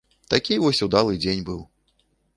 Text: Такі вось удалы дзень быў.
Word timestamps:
Такі 0.33 0.57
вось 0.63 0.81
удалы 0.87 1.21
дзень 1.23 1.45
быў. 1.51 1.61